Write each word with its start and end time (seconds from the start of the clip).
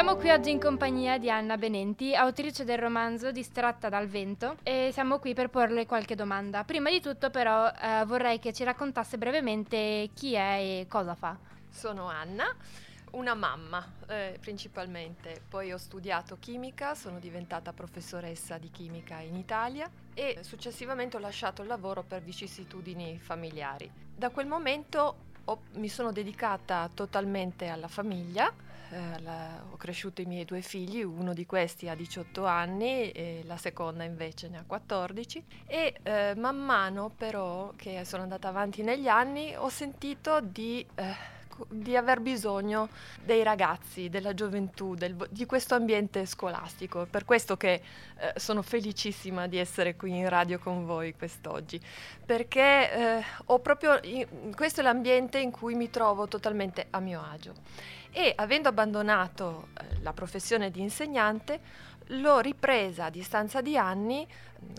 Siamo 0.00 0.16
qui 0.16 0.30
oggi 0.30 0.50
in 0.50 0.58
compagnia 0.58 1.18
di 1.18 1.30
Anna 1.30 1.58
Benenti, 1.58 2.14
autrice 2.14 2.64
del 2.64 2.78
romanzo 2.78 3.32
Distratta 3.32 3.90
dal 3.90 4.06
vento 4.06 4.56
e 4.62 4.88
siamo 4.94 5.18
qui 5.18 5.34
per 5.34 5.50
porle 5.50 5.84
qualche 5.84 6.14
domanda. 6.14 6.64
Prima 6.64 6.88
di 6.88 7.02
tutto 7.02 7.28
però 7.28 7.68
eh, 7.68 8.04
vorrei 8.06 8.38
che 8.38 8.54
ci 8.54 8.64
raccontasse 8.64 9.18
brevemente 9.18 10.08
chi 10.14 10.32
è 10.32 10.56
e 10.58 10.86
cosa 10.88 11.14
fa. 11.14 11.36
Sono 11.68 12.06
Anna, 12.06 12.46
una 13.10 13.34
mamma 13.34 13.86
eh, 14.08 14.38
principalmente, 14.40 15.42
poi 15.46 15.70
ho 15.70 15.76
studiato 15.76 16.38
chimica, 16.40 16.94
sono 16.94 17.18
diventata 17.18 17.74
professoressa 17.74 18.56
di 18.56 18.70
chimica 18.70 19.18
in 19.18 19.36
Italia 19.36 19.86
e 20.14 20.38
successivamente 20.40 21.18
ho 21.18 21.20
lasciato 21.20 21.60
il 21.60 21.68
lavoro 21.68 22.04
per 22.04 22.22
vicissitudini 22.22 23.18
familiari. 23.18 23.92
Da 24.16 24.30
quel 24.30 24.46
momento 24.46 25.28
ho, 25.50 25.58
mi 25.74 25.88
sono 25.88 26.12
dedicata 26.12 26.88
totalmente 26.92 27.68
alla 27.68 27.88
famiglia 27.88 28.52
eh, 28.90 29.20
la, 29.20 29.62
ho 29.70 29.76
cresciuto 29.76 30.20
i 30.20 30.24
miei 30.24 30.44
due 30.44 30.62
figli, 30.62 31.02
uno 31.02 31.32
di 31.32 31.46
questi 31.46 31.88
ha 31.88 31.94
18 31.94 32.44
anni 32.44 33.10
e 33.12 33.42
la 33.44 33.56
seconda 33.56 34.02
invece 34.02 34.48
ne 34.48 34.58
ha 34.58 34.64
14 34.66 35.44
e 35.66 35.94
eh, 36.02 36.34
man 36.36 36.56
mano 36.56 37.10
però 37.16 37.72
che 37.76 38.04
sono 38.04 38.24
andata 38.24 38.48
avanti 38.48 38.82
negli 38.82 39.08
anni 39.08 39.54
ho 39.56 39.68
sentito 39.68 40.40
di... 40.40 40.84
Eh, 40.94 41.38
di 41.68 41.96
aver 41.96 42.20
bisogno 42.20 42.88
dei 43.24 43.42
ragazzi, 43.42 44.08
della 44.08 44.34
gioventù, 44.34 44.94
del, 44.94 45.16
di 45.30 45.46
questo 45.46 45.74
ambiente 45.74 46.26
scolastico. 46.26 47.06
Per 47.10 47.24
questo 47.24 47.56
che 47.56 47.82
eh, 48.18 48.32
sono 48.36 48.62
felicissima 48.62 49.46
di 49.46 49.58
essere 49.58 49.96
qui 49.96 50.16
in 50.16 50.28
radio 50.28 50.58
con 50.58 50.86
voi 50.86 51.14
quest'oggi, 51.14 51.80
perché 52.24 52.92
eh, 52.92 53.24
proprio, 53.62 54.00
questo 54.54 54.80
è 54.80 54.82
l'ambiente 54.82 55.38
in 55.38 55.50
cui 55.50 55.74
mi 55.74 55.90
trovo 55.90 56.28
totalmente 56.28 56.86
a 56.90 57.00
mio 57.00 57.22
agio 57.22 57.54
e 58.12 58.32
avendo 58.36 58.68
abbandonato 58.68 59.68
eh, 59.74 60.00
la 60.02 60.12
professione 60.12 60.70
di 60.70 60.80
insegnante 60.80 61.60
l'ho 62.10 62.40
ripresa 62.40 63.06
a 63.06 63.10
distanza 63.10 63.60
di 63.60 63.76
anni 63.76 64.26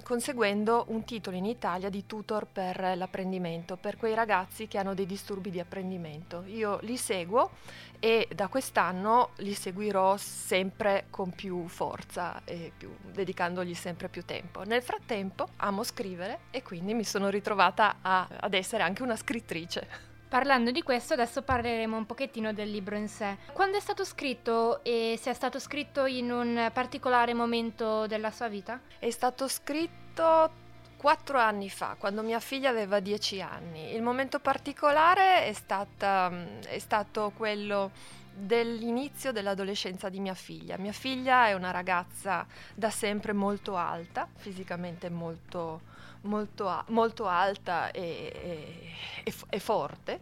conseguendo 0.04 0.86
un 0.90 1.04
titolo 1.04 1.36
in 1.36 1.46
Italia 1.46 1.90
di 1.90 2.06
tutor 2.06 2.46
per 2.46 2.94
l'apprendimento, 2.96 3.78
per 3.78 3.98
quei 3.98 4.14
ragazzi 4.14 4.68
che 4.68 4.78
hanno 4.78 4.94
dei 4.94 5.06
disturbi 5.06 5.50
di 5.50 5.60
apprendimento. 5.60 6.44
Io 6.46 6.78
li 6.82 6.98
seguo 6.98 7.52
e 8.00 8.28
da 8.34 8.48
quest'anno 8.48 9.30
li 9.38 9.54
seguirò 9.54 10.18
sempre 10.18 11.06
con 11.10 11.32
più 11.32 11.68
forza 11.68 12.44
e 12.46 12.72
più, 12.76 12.96
dedicandogli 13.12 13.74
sempre 13.74 14.08
più 14.08 14.24
tempo. 14.24 14.64
Nel 14.64 14.84
frattempo 14.84 15.50
amo 15.58 15.84
scrivere 15.84 16.42
e 16.52 16.62
quindi 16.62 16.94
mi 16.94 17.04
sono 17.04 17.30
ritrovata 17.30 17.98
a, 18.02 18.28
ad 18.40 18.54
essere 18.54 18.84
anche 18.84 19.04
una 19.04 19.16
scrittrice. 19.16 20.11
Parlando 20.32 20.72
di 20.72 20.82
questo, 20.82 21.12
adesso 21.12 21.42
parleremo 21.42 21.98
un 21.98 22.06
pochettino 22.06 22.54
del 22.54 22.72
libro 22.72 22.96
in 22.96 23.10
sé. 23.10 23.36
Quando 23.52 23.76
è 23.76 23.82
stato 23.82 24.06
scritto 24.06 24.82
e 24.82 25.20
se 25.22 25.30
è 25.30 25.34
stato 25.34 25.60
scritto 25.60 26.06
in 26.06 26.32
un 26.32 26.70
particolare 26.74 27.34
momento 27.34 28.08
della 28.08 28.32
sua 28.32 28.48
vita? 28.48 28.80
È 28.98 29.10
stato 29.10 29.50
scritto 29.50 30.61
quattro 31.02 31.40
anni 31.40 31.68
fa, 31.68 31.96
quando 31.98 32.22
mia 32.22 32.40
figlia 32.40 32.70
aveva 32.70 33.00
dieci 33.00 33.42
anni. 33.42 33.96
Il 33.96 34.04
momento 34.04 34.40
particolare 34.40 35.46
è, 35.46 35.54
stata, 35.54 36.32
è 36.68 36.78
stato 36.78 37.32
quello 37.36 37.90
dell'inizio 38.32 39.32
dell'adolescenza 39.32 40.10
di 40.10 40.20
mia 40.20 40.36
figlia. 40.36 40.78
Mia 40.78 40.92
figlia 40.92 41.48
è 41.48 41.54
una 41.54 41.72
ragazza 41.72 42.46
da 42.76 42.92
sempre 42.92 43.34
molto 43.34 43.76
alta, 43.76 44.28
fisicamente 44.36 45.10
molto 45.10 45.90
molto, 46.22 46.84
molto 46.90 47.26
alta 47.26 47.90
e, 47.90 48.84
e, 49.24 49.34
e 49.50 49.60
forte, 49.60 50.22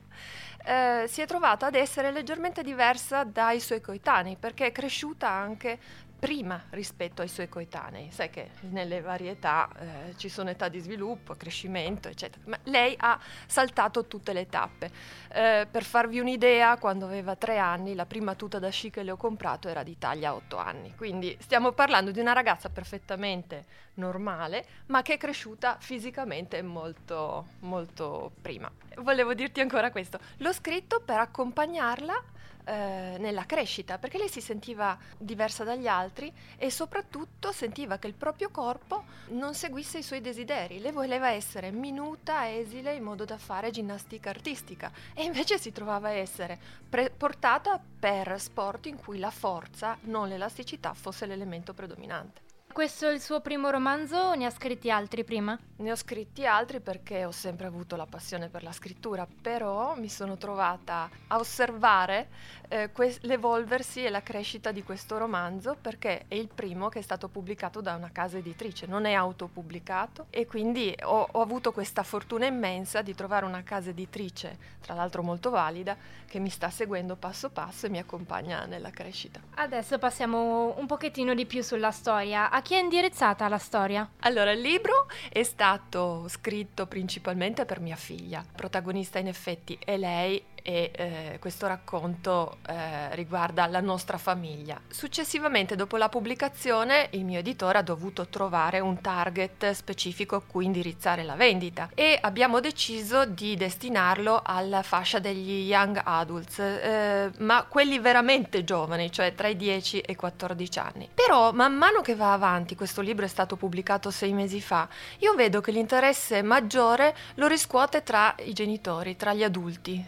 eh, 0.63 1.05
si 1.09 1.19
è 1.19 1.25
trovata 1.25 1.65
ad 1.65 1.75
essere 1.75 2.09
leggermente 2.11 2.63
diversa 2.63 3.25
dai 3.25 3.59
suoi 3.59 3.81
coetanei 3.81 4.37
perché 4.37 4.67
è 4.67 4.71
cresciuta 4.71 5.27
anche 5.27 5.77
prima 6.19 6.61
rispetto 6.71 7.21
ai 7.21 7.29
suoi 7.29 7.47
coetanei. 7.47 8.11
Sai 8.11 8.29
che 8.29 8.51
nelle 8.71 9.01
varie 9.01 9.31
età 9.31 9.69
eh, 9.77 10.17
ci 10.17 10.27
sono 10.27 10.49
età 10.49 10.67
di 10.67 10.79
sviluppo, 10.79 11.35
crescimento, 11.35 12.09
eccetera. 12.09 12.43
Ma 12.45 12.59
lei 12.63 12.93
ha 12.99 13.17
saltato 13.47 14.05
tutte 14.05 14.33
le 14.33 14.47
tappe. 14.47 14.91
Eh, 15.31 15.67
per 15.69 15.83
farvi 15.83 16.19
un'idea, 16.19 16.77
quando 16.77 17.05
aveva 17.05 17.35
tre 17.35 17.57
anni, 17.57 17.95
la 17.95 18.05
prima 18.05 18.35
tuta 18.35 18.59
da 18.59 18.69
sci 18.69 18.89
che 18.89 19.03
le 19.03 19.11
ho 19.11 19.17
comprato 19.17 19.69
era 19.69 19.81
di 19.81 19.97
taglia 19.97 20.33
otto 20.33 20.57
anni. 20.57 20.93
Quindi 20.95 21.35
stiamo 21.39 21.71
parlando 21.71 22.11
di 22.11 22.19
una 22.19 22.33
ragazza 22.33 22.69
perfettamente 22.69 23.87
normale, 23.93 24.65
ma 24.87 25.01
che 25.01 25.13
è 25.13 25.17
cresciuta 25.17 25.77
fisicamente 25.79 26.61
molto, 26.61 27.47
molto 27.59 28.31
prima. 28.41 28.69
Volevo 28.97 29.33
dirti 29.33 29.61
ancora 29.61 29.91
questo. 29.91 30.19
L'ho 30.37 30.53
scritto 30.53 30.99
per 30.99 31.19
accompagnarla 31.19 32.23
eh, 32.69 33.17
nella 33.17 33.45
crescita, 33.45 33.97
perché 33.97 34.19
lei 34.19 34.29
si 34.29 34.41
sentiva 34.41 34.95
diversa 35.17 35.63
dagli 35.63 35.87
altri 35.87 36.31
e 36.55 36.69
soprattutto 36.69 37.51
sentiva 37.51 37.97
che 37.97 38.05
il 38.05 38.13
proprio 38.13 38.49
corpo 38.51 39.05
non 39.29 39.55
seguisse 39.55 39.97
i 39.97 40.03
suoi 40.03 40.21
desideri. 40.21 40.79
Lei 40.79 40.91
voleva 40.91 41.31
essere 41.31 41.71
minuta, 41.71 42.47
esile, 42.51 42.93
in 42.93 43.03
modo 43.03 43.25
da 43.25 43.39
fare 43.39 43.71
ginnastica 43.71 44.29
artistica 44.29 44.91
e 45.15 45.23
invece 45.23 45.57
si 45.57 45.71
trovava 45.71 46.09
a 46.09 46.11
essere 46.11 46.59
pre- 46.87 47.09
portata 47.09 47.81
per 47.99 48.39
sport 48.39 48.85
in 48.85 48.97
cui 48.97 49.17
la 49.17 49.31
forza, 49.31 49.97
non 50.01 50.27
l'elasticità, 50.27 50.93
fosse 50.93 51.25
l'elemento 51.25 51.73
predominante. 51.73 52.48
Questo 52.79 53.09
è 53.09 53.13
il 53.13 53.19
suo 53.19 53.41
primo 53.41 53.69
romanzo 53.71 54.15
o 54.15 54.35
ne 54.35 54.45
ha 54.45 54.49
scritti 54.49 54.89
altri 54.89 55.25
prima? 55.25 55.59
Ne 55.79 55.91
ho 55.91 55.97
scritti 55.97 56.45
altri 56.45 56.79
perché 56.79 57.25
ho 57.25 57.31
sempre 57.31 57.67
avuto 57.67 57.97
la 57.97 58.05
passione 58.05 58.47
per 58.47 58.63
la 58.63 58.71
scrittura, 58.71 59.27
però 59.41 59.97
mi 59.97 60.07
sono 60.07 60.37
trovata 60.37 61.09
a 61.27 61.37
osservare 61.37 62.29
eh, 62.69 62.89
que- 62.93 63.17
l'evolversi 63.21 64.05
e 64.05 64.09
la 64.09 64.21
crescita 64.21 64.71
di 64.71 64.81
questo 64.81 65.17
romanzo 65.17 65.75
perché 65.79 66.23
è 66.29 66.35
il 66.35 66.47
primo 66.47 66.87
che 66.87 66.99
è 66.99 67.01
stato 67.01 67.27
pubblicato 67.27 67.81
da 67.81 67.95
una 67.95 68.11
casa 68.13 68.37
editrice, 68.37 68.85
non 68.85 69.03
è 69.03 69.11
autopubblicato 69.11 70.27
e 70.29 70.45
quindi 70.45 70.95
ho, 71.03 71.27
ho 71.29 71.41
avuto 71.41 71.73
questa 71.73 72.03
fortuna 72.03 72.45
immensa 72.45 73.01
di 73.01 73.13
trovare 73.13 73.45
una 73.45 73.63
casa 73.63 73.89
editrice, 73.89 74.57
tra 74.79 74.93
l'altro 74.93 75.21
molto 75.21 75.49
valida, 75.49 75.97
che 76.29 76.39
mi 76.39 76.49
sta 76.49 76.69
seguendo 76.69 77.17
passo 77.17 77.49
passo 77.49 77.87
e 77.87 77.89
mi 77.89 77.97
accompagna 77.97 78.65
nella 78.65 78.91
crescita. 78.91 79.41
Adesso 79.55 79.97
passiamo 79.97 80.77
un 80.77 80.85
pochettino 80.85 81.33
di 81.33 81.45
più 81.45 81.61
sulla 81.61 81.91
storia. 81.91 82.49
A 82.49 82.61
chi 82.61 82.68
è 82.75 82.79
indirizzata 82.79 83.47
la 83.47 83.57
storia? 83.57 84.09
Allora, 84.19 84.51
il 84.51 84.61
libro 84.61 85.07
è 85.29 85.43
stato 85.43 86.27
scritto 86.27 86.87
principalmente 86.87 87.65
per 87.65 87.79
mia 87.79 87.95
figlia. 87.95 88.43
Protagonista 88.55 89.19
in 89.19 89.27
effetti 89.27 89.77
è 89.83 89.97
lei 89.97 90.43
e 90.63 90.91
eh, 90.95 91.37
questo 91.39 91.67
racconto 91.67 92.57
eh, 92.67 93.15
riguarda 93.15 93.65
la 93.67 93.79
nostra 93.79 94.17
famiglia. 94.17 94.79
Successivamente, 94.87 95.75
dopo 95.75 95.97
la 95.97 96.09
pubblicazione, 96.09 97.07
il 97.11 97.25
mio 97.25 97.39
editore 97.39 97.79
ha 97.79 97.81
dovuto 97.81 98.27
trovare 98.27 98.79
un 98.79 99.01
target 99.01 99.71
specifico 99.71 100.35
a 100.35 100.41
cui 100.41 100.65
indirizzare 100.65 101.23
la 101.23 101.35
vendita 101.35 101.89
e 101.95 102.17
abbiamo 102.21 102.59
deciso 102.59 103.25
di 103.25 103.55
destinarlo 103.55 104.41
alla 104.43 104.83
fascia 104.83 105.19
degli 105.19 105.67
young 105.67 106.01
adults, 106.03 106.59
eh, 106.59 107.31
ma 107.39 107.63
quelli 107.63 107.99
veramente 107.99 108.63
giovani, 108.63 109.11
cioè 109.11 109.33
tra 109.35 109.47
i 109.47 109.55
10 109.55 109.99
e 110.01 110.11
i 110.13 110.15
14 110.15 110.79
anni. 110.79 111.09
Però, 111.13 111.51
man 111.51 111.75
mano 111.75 112.01
che 112.01 112.15
va 112.15 112.33
avanti, 112.33 112.75
questo 112.75 113.01
libro 113.01 113.25
è 113.25 113.29
stato 113.29 113.55
pubblicato 113.55 114.11
sei 114.11 114.33
mesi 114.33 114.61
fa, 114.61 114.87
io 115.19 115.33
vedo 115.35 115.61
che 115.61 115.71
l'interesse 115.71 116.41
maggiore 116.41 117.15
lo 117.35 117.47
riscuote 117.47 118.03
tra 118.03 118.35
i 118.43 118.53
genitori, 118.53 119.15
tra 119.15 119.33
gli 119.33 119.43
adulti 119.43 120.03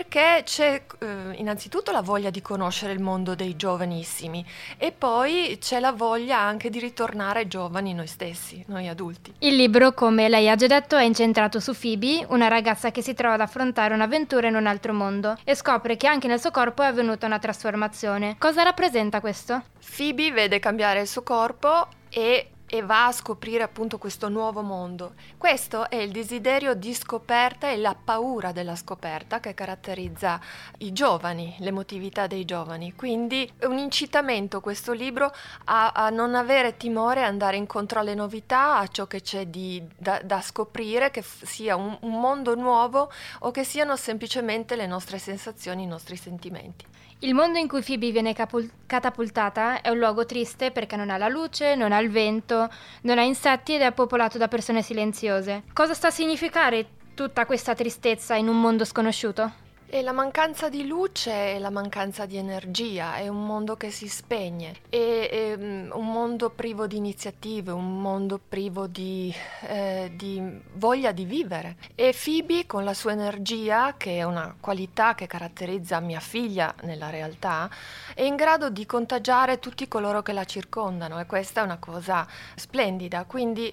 perché 0.00 0.42
c'è 0.44 0.82
eh, 1.00 1.06
innanzitutto 1.34 1.92
la 1.92 2.00
voglia 2.00 2.30
di 2.30 2.40
conoscere 2.40 2.94
il 2.94 3.00
mondo 3.00 3.34
dei 3.34 3.54
giovanissimi 3.54 4.42
e 4.78 4.92
poi 4.92 5.58
c'è 5.60 5.78
la 5.78 5.92
voglia 5.92 6.38
anche 6.38 6.70
di 6.70 6.78
ritornare 6.78 7.46
giovani 7.46 7.92
noi 7.92 8.06
stessi, 8.06 8.64
noi 8.68 8.88
adulti. 8.88 9.34
Il 9.40 9.56
libro, 9.56 9.92
come 9.92 10.30
lei 10.30 10.48
ha 10.48 10.56
già 10.56 10.66
detto, 10.66 10.96
è 10.96 11.02
incentrato 11.02 11.60
su 11.60 11.78
Phoebe, 11.78 12.24
una 12.30 12.48
ragazza 12.48 12.90
che 12.90 13.02
si 13.02 13.12
trova 13.12 13.34
ad 13.34 13.42
affrontare 13.42 13.92
un'avventura 13.92 14.48
in 14.48 14.54
un 14.54 14.66
altro 14.66 14.94
mondo 14.94 15.36
e 15.44 15.54
scopre 15.54 15.98
che 15.98 16.06
anche 16.06 16.28
nel 16.28 16.40
suo 16.40 16.50
corpo 16.50 16.82
è 16.82 16.86
avvenuta 16.86 17.26
una 17.26 17.38
trasformazione. 17.38 18.36
Cosa 18.38 18.62
rappresenta 18.62 19.20
questo? 19.20 19.64
Phoebe 19.96 20.32
vede 20.32 20.60
cambiare 20.60 21.02
il 21.02 21.08
suo 21.08 21.22
corpo 21.22 21.88
e 22.08 22.48
e 22.72 22.82
va 22.82 23.06
a 23.06 23.12
scoprire 23.12 23.64
appunto 23.64 23.98
questo 23.98 24.28
nuovo 24.28 24.62
mondo. 24.62 25.14
Questo 25.36 25.90
è 25.90 25.96
il 25.96 26.12
desiderio 26.12 26.74
di 26.74 26.94
scoperta 26.94 27.68
e 27.68 27.76
la 27.76 27.96
paura 27.96 28.52
della 28.52 28.76
scoperta 28.76 29.40
che 29.40 29.54
caratterizza 29.54 30.40
i 30.78 30.92
giovani, 30.92 31.56
l'emotività 31.58 32.28
dei 32.28 32.44
giovani. 32.44 32.94
Quindi 32.94 33.50
è 33.58 33.64
un 33.64 33.78
incitamento 33.78 34.60
questo 34.60 34.92
libro 34.92 35.32
a, 35.64 35.90
a 35.90 36.10
non 36.10 36.36
avere 36.36 36.76
timore, 36.76 37.24
andare 37.24 37.56
incontro 37.56 37.98
alle 37.98 38.14
novità, 38.14 38.78
a 38.78 38.86
ciò 38.86 39.08
che 39.08 39.20
c'è 39.20 39.46
di, 39.46 39.82
da, 39.96 40.20
da, 40.22 40.40
scoprire, 40.40 41.10
che 41.10 41.22
f- 41.22 41.44
sia 41.44 41.74
un, 41.74 41.96
un 42.02 42.20
mondo 42.20 42.54
nuovo 42.54 43.10
o 43.40 43.50
che 43.50 43.64
siano 43.64 43.96
semplicemente 43.96 44.76
le 44.76 44.86
nostre 44.86 45.18
sensazioni, 45.18 45.82
i 45.82 45.86
nostri 45.86 46.14
sentimenti. 46.14 46.86
Il 47.22 47.34
mondo 47.34 47.58
in 47.58 47.68
cui 47.68 47.82
Phoebe 47.82 48.12
viene 48.12 48.32
capul- 48.32 48.70
catapultata 48.86 49.82
è 49.82 49.90
un 49.90 49.98
luogo 49.98 50.24
triste 50.24 50.70
perché 50.70 50.96
non 50.96 51.10
ha 51.10 51.18
la 51.18 51.28
luce, 51.28 51.74
non 51.74 51.92
ha 51.92 52.00
il 52.00 52.10
vento, 52.10 52.70
non 53.02 53.18
ha 53.18 53.22
insetti 53.22 53.74
ed 53.74 53.82
è 53.82 53.92
popolato 53.92 54.38
da 54.38 54.48
persone 54.48 54.80
silenziose. 54.80 55.64
Cosa 55.74 55.92
sta 55.92 56.06
a 56.06 56.10
significare 56.10 56.86
tutta 57.12 57.44
questa 57.44 57.74
tristezza 57.74 58.36
in 58.36 58.48
un 58.48 58.58
mondo 58.58 58.86
sconosciuto? 58.86 59.52
E 59.92 60.00
la 60.00 60.12
mancanza 60.12 60.70
di 60.70 60.86
luce 60.86 61.56
è 61.56 61.58
la 61.58 61.68
mancanza 61.68 62.24
di 62.24 62.38
energia, 62.38 63.16
è 63.16 63.28
un 63.28 63.44
mondo 63.44 63.76
che 63.76 63.90
si 63.90 64.08
spegne, 64.08 64.76
è 64.88 65.56
mm, 65.58 65.62
un 65.62 65.79
mondo 66.20 66.50
privo 66.50 66.86
di 66.86 66.98
iniziative, 66.98 67.72
un 67.72 67.98
mondo 67.98 68.38
privo 68.38 68.86
di, 68.86 69.34
eh, 69.62 70.12
di, 70.14 70.60
voglia 70.74 71.12
di 71.12 71.24
vivere. 71.24 71.76
E 71.94 72.14
Phoebe 72.14 72.66
con 72.66 72.84
la 72.84 72.92
sua 72.92 73.12
energia, 73.12 73.94
che 73.96 74.18
è 74.18 74.22
una 74.24 74.54
qualità 74.60 75.14
che 75.14 75.26
caratterizza 75.26 75.98
mia 76.00 76.20
figlia 76.20 76.74
nella 76.82 77.08
realtà, 77.08 77.70
è 78.14 78.22
in 78.22 78.36
grado 78.36 78.68
di 78.68 78.84
contagiare 78.84 79.60
tutti 79.60 79.88
coloro 79.88 80.20
che 80.20 80.34
la 80.34 80.44
circondano 80.44 81.18
e 81.18 81.24
questa 81.24 81.62
è 81.62 81.64
una 81.64 81.78
cosa 81.78 82.26
splendida. 82.54 83.24
Quindi 83.24 83.72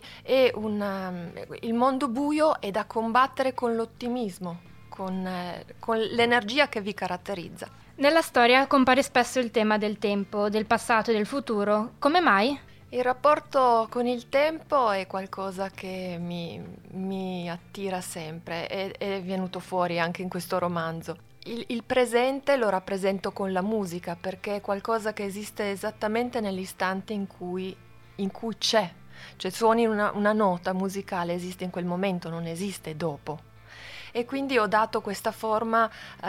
una, 0.53 1.11
mm, 1.11 1.27
il 1.63 1.73
mondo 1.73 2.07
buio 2.07 2.61
è 2.61 2.71
da 2.71 2.85
combattere 2.85 3.53
con 3.53 3.75
l'ottimismo 3.75 4.61
con, 4.87 5.27
eh, 5.27 5.65
con 5.79 5.99
l'energia 5.99 6.69
che 6.69 6.79
vi 6.79 6.93
caratterizza. 6.93 7.86
Nella 7.99 8.21
storia 8.21 8.67
compare 8.67 9.01
spesso 9.01 9.39
il 9.39 9.49
tema 9.49 9.79
del 9.79 9.97
tempo, 9.97 10.49
del 10.49 10.67
passato 10.67 11.09
e 11.09 11.15
del 11.15 11.25
futuro. 11.25 11.93
Come 11.97 12.19
mai? 12.19 12.55
Il 12.89 13.01
rapporto 13.01 13.87
con 13.89 14.05
il 14.05 14.29
tempo 14.29 14.91
è 14.91 15.07
qualcosa 15.07 15.71
che 15.71 16.17
mi, 16.19 16.63
mi 16.91 17.49
attira 17.49 17.99
sempre, 17.99 18.67
è, 18.67 18.91
è, 18.91 19.19
venuto 19.23 19.59
fuori 19.59 19.99
anche 19.99 20.21
in 20.21 20.29
questo 20.29 20.59
romanzo. 20.59 21.17
Il, 21.45 21.63
il, 21.69 21.83
presente 21.83 22.55
lo 22.55 22.69
rappresento 22.69 23.31
con 23.31 23.51
la 23.51 23.63
musica 23.63 24.15
perché 24.15 24.57
è 24.57 24.61
qualcosa 24.61 25.11
che 25.11 25.23
esiste 25.23 25.71
esattamente 25.71 26.39
nell'istante 26.39 27.13
in 27.13 27.25
cui, 27.25 27.75
in 28.17 28.31
cui 28.31 28.55
c'è. 28.59 28.87
Cioè 29.37 29.49
suoni 29.49 29.87
una, 29.87 30.11
una 30.13 30.33
nota 30.33 30.71
musicale, 30.71 31.33
esiste 31.33 31.63
in 31.63 31.71
quel 31.71 31.85
momento, 31.85 32.29
non 32.29 32.45
esiste 32.45 32.95
dopo 32.95 33.46
e 34.17 34.25
quindi 34.25 34.57
ho 34.57 34.65
dato 34.65 34.99
questa 34.99 35.31
forma 35.31 35.87
eh, 35.87 36.27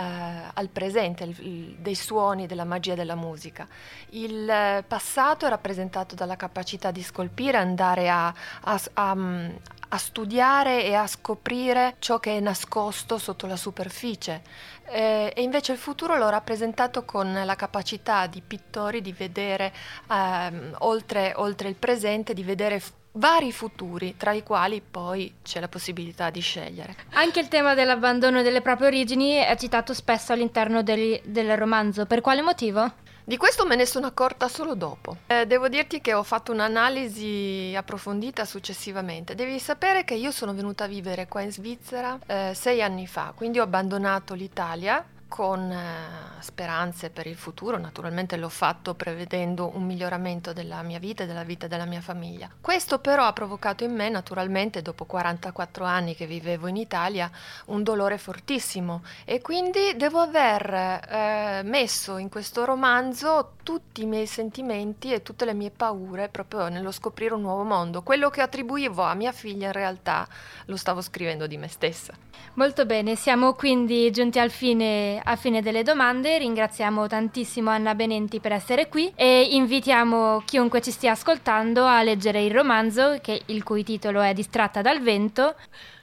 al 0.53 0.69
presente, 0.69 1.25
il, 1.25 1.37
il, 1.41 1.77
dei 1.79 1.95
suoni, 1.95 2.47
della 2.47 2.65
magia 2.65 2.95
della 2.95 3.15
musica. 3.15 3.67
Il 4.11 4.85
passato 4.87 5.47
è 5.47 5.49
rappresentato 5.49 6.15
dalla 6.15 6.37
capacità 6.37 6.91
di 6.91 7.03
scolpire, 7.03 7.57
andare 7.57 8.11
a, 8.11 8.27
a, 8.27 8.81
a, 8.93 9.11
a 9.11 9.57
studiare 9.97 10.85
e 10.85 10.95
a 10.95 11.07
scoprire 11.07 11.97
ciò 11.99 12.19
che 12.19 12.37
è 12.37 12.41
nascosto 12.41 13.17
sotto 13.17 13.47
la 13.47 13.57
superficie. 13.57 14.43
Eh, 14.91 15.33
e 15.35 15.43
invece 15.43 15.73
il 15.73 15.79
futuro 15.79 16.17
l'ho 16.17 16.29
rappresentato 16.29 17.05
con 17.05 17.41
la 17.45 17.57
capacità 17.57 18.27
di 18.27 18.43
pittori 18.47 19.01
di 19.01 19.13
vedere 19.13 19.73
ehm, 20.11 20.77
oltre, 20.81 21.33
oltre 21.37 21.69
il 21.69 21.75
presente, 21.75 22.35
di 22.35 22.43
vedere 22.43 22.83
vari 23.13 23.53
futuri, 23.53 24.17
tra 24.17 24.33
i 24.33 24.43
quali 24.43 24.81
poi 24.81 25.35
c'è 25.43 25.61
la 25.61 25.69
possibilità 25.69 26.31
di 26.31 26.41
scegliere. 26.41 26.97
Anche 27.13 27.41
il 27.41 27.49
tema 27.49 27.75
dell'abbandono 27.75 28.43
delle 28.43 28.61
proprie 28.61 28.89
origini 28.89 29.33
è 29.35 29.57
citato 29.57 29.95
spesso 29.95 30.33
all'interno 30.33 30.83
del, 30.83 31.21
del 31.25 31.57
romanzo. 31.57 32.07
Per 32.07 32.21
quale 32.21 32.43
motivo? 32.43 33.07
Di 33.29 33.37
questo 33.37 33.67
me 33.67 33.77
ne 33.77 33.85
sono 33.85 34.07
accorta 34.07 34.49
solo 34.49 34.75
dopo. 34.75 35.19
Eh, 35.27 35.45
devo 35.45 35.69
dirti 35.69 36.01
che 36.01 36.15
ho 36.15 36.23
fatto 36.23 36.51
un'analisi 36.51 37.75
approfondita 37.77 38.47
successivamente. 38.47 39.35
Devi 39.35 39.59
sapere 39.59 40.03
che 40.05 40.15
io 40.15 40.31
sono 40.31 40.55
venuta 40.55 40.85
a 40.85 40.87
vivere 40.87 41.29
qua 41.29 41.43
in 41.43 41.53
Svizzera 41.53 42.19
eh, 42.25 42.53
sei 42.55 42.81
anni 42.81 43.07
fa, 43.07 43.35
quindi 43.37 43.59
ho 43.59 43.65
abbandonato 43.65 44.33
l'Italia 44.33 45.05
con 45.29 45.71
eh, 45.71 46.41
speranze 46.41 47.11
per 47.11 47.27
il 47.27 47.37
futuro, 47.37 47.79
naturalmente 47.79 48.37
l'ho 48.37 48.49
fatto 48.49 48.95
prevedendo 48.95 49.71
un 49.75 49.85
miglioramento 49.85 50.53
della 50.53 50.83
mia 50.83 50.99
vita 50.99 51.23
e 51.23 51.27
della 51.27 51.45
vita 51.45 51.67
della 51.67 51.85
mia 51.85 52.01
famiglia. 52.01 52.51
Questo 52.61 52.99
però 52.99 53.25
ha 53.25 53.33
provocato 53.33 53.85
in 53.85 53.95
me, 53.95 54.09
naturalmente 54.09 54.83
dopo 54.83 55.05
44 55.05 55.85
anni 55.85 56.17
che 56.17 56.27
vivevo 56.27 56.67
in 56.67 56.77
Italia, 56.77 57.31
un 57.67 57.83
dolore 57.83 58.19
fortissimo 58.19 59.03
e 59.25 59.41
quindi 59.41 59.95
devo 59.97 60.21
aver 60.21 60.73
eh, 60.75 61.63
messo 61.65 62.17
in 62.17 62.29
questo 62.29 62.65
romanzo 62.65 63.53
tutti 63.63 64.03
i 64.03 64.07
miei 64.07 64.27
sentimenti 64.27 65.13
e 65.13 65.23
tutte 65.23 65.45
le 65.45 65.53
mie 65.53 65.71
paure 65.71 66.31
proprio 66.31 66.69
nello 66.69 66.91
scoprire 66.91 67.35
un 67.35 67.43
nuovo 67.43 67.65
mondo. 67.65 68.03
Quello 68.03 68.31
che 68.31 68.41
attribuivo 68.41 69.03
a 69.03 69.13
mia 69.13 69.33
figlia 69.33 69.67
in 69.67 69.73
realtà 69.75 70.27
lo 70.65 70.77
stavo 70.77 71.03
scrivendo 71.03 71.47
di 71.47 71.59
me 71.59 71.69
stessa. 71.69 72.15
Molto 72.55 72.87
bene, 72.87 73.15
siamo 73.15 73.53
quindi 73.53 74.11
giunti 74.11 74.39
al 74.39 74.51
fine, 74.51 75.18
a 75.23 75.37
fine 75.37 75.63
delle 75.63 75.83
domande. 75.83 76.39
Ringraziamo 76.39 77.07
tantissimo 77.07 77.71
Anna 77.71 77.95
Benenti 77.95 78.41
per 78.41 78.53
essere 78.53 78.89
qui 78.89 79.13
e 79.15 79.49
invitiamo 79.53 80.43
chiunque 80.45 80.81
ci 80.81 80.91
stia 80.91 81.13
ascoltando 81.13 81.85
a 81.85 82.03
leggere 82.03 82.43
il 82.43 82.53
romanzo, 82.53 83.19
che, 83.21 83.43
il 83.47 83.63
cui 83.63 83.85
titolo 83.85 84.21
è 84.21 84.33
Distratta 84.33 84.83
dal 84.83 85.01
vento. 85.01 85.55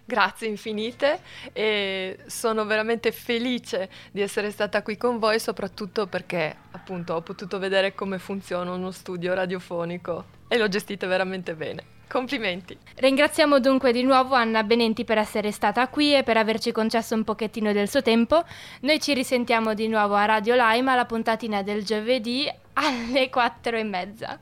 Grazie 0.07 0.47
infinite 0.47 1.19
e 1.51 2.19
sono 2.27 2.65
veramente 2.65 3.11
felice 3.11 3.89
di 4.11 4.21
essere 4.21 4.51
stata 4.51 4.83
qui 4.83 4.97
con 4.97 5.17
voi, 5.17 5.39
soprattutto 5.39 6.05
perché 6.05 6.55
appunto 6.71 7.15
ho 7.15 7.21
potuto 7.21 7.57
vedere 7.57 7.95
come 7.95 8.19
funziona 8.19 8.71
uno 8.71 8.91
studio 8.91 9.33
radiofonico 9.33 10.25
e 10.47 10.57
lo 10.57 10.67
gestite 10.67 11.07
veramente 11.07 11.55
bene. 11.55 11.94
Complimenti. 12.07 12.77
Ringraziamo 12.95 13.59
dunque 13.59 13.91
di 13.91 14.03
nuovo 14.03 14.35
Anna 14.35 14.63
Benenti 14.63 15.03
per 15.03 15.17
essere 15.17 15.51
stata 15.51 15.87
qui 15.87 16.15
e 16.15 16.23
per 16.23 16.37
averci 16.37 16.71
concesso 16.71 17.15
un 17.15 17.23
pochettino 17.23 17.73
del 17.73 17.89
suo 17.89 18.01
tempo. 18.01 18.43
Noi 18.81 18.99
ci 18.99 19.13
risentiamo 19.13 19.73
di 19.73 19.87
nuovo 19.87 20.15
a 20.15 20.25
Radio 20.25 20.55
Lime 20.55 20.91
alla 20.91 21.05
puntatina 21.05 21.61
del 21.61 21.83
giovedì 21.83 22.51
alle 22.73 23.29
quattro 23.29 23.77
e 23.77 23.83
mezza. 23.83 24.39